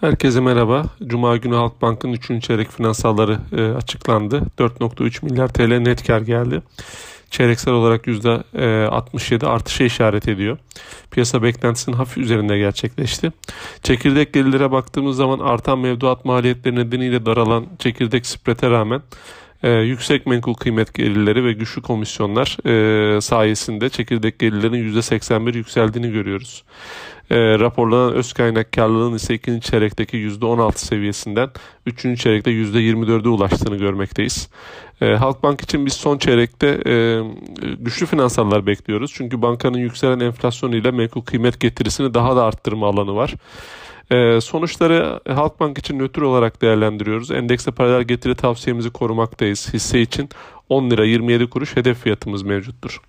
[0.00, 0.84] Herkese merhaba.
[1.06, 2.42] Cuma günü Halkbank'ın 3.
[2.42, 4.42] çeyrek finansalları e, açıklandı.
[4.58, 6.62] 4.3 milyar TL net kar geldi.
[7.30, 10.58] Çeyreksel olarak %67 e, artışa işaret ediyor.
[11.10, 13.32] Piyasa beklentisinin hafif üzerinde gerçekleşti.
[13.82, 19.02] Çekirdek gelirlere baktığımız zaman artan mevduat maliyetleri nedeniyle daralan çekirdek sprete rağmen
[19.62, 26.64] e, yüksek menkul kıymet gelirleri ve güçlü komisyonlar e, sayesinde çekirdek gelirlerin %81 yükseldiğini görüyoruz.
[27.30, 31.50] E, raporlanan öz kaynak karlılığın ise ikinci çeyrekteki %16 seviyesinden
[31.86, 34.48] üçüncü çeyrekte %24'e ulaştığını görmekteyiz.
[35.00, 37.22] E, Halkbank için biz son çeyrekte e,
[37.78, 39.12] güçlü finansallar bekliyoruz.
[39.14, 43.34] Çünkü bankanın yükselen enflasyon ile menkul kıymet getirisini daha da arttırma alanı var.
[44.10, 47.30] E, sonuçları Halkbank için nötr olarak değerlendiriyoruz.
[47.30, 49.72] Endekse paralel getiri tavsiyemizi korumaktayız.
[49.72, 50.28] Hisse için
[50.68, 53.00] 10 lira 27 kuruş hedef fiyatımız mevcuttur.